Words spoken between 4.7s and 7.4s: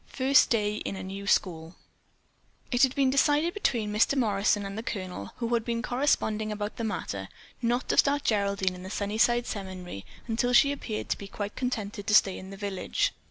the Colonel, who had been corresponding about the matter,